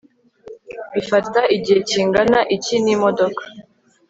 [0.93, 3.43] bifata igihe kingana iki n'imodoka